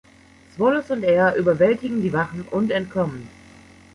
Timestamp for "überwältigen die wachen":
1.35-2.41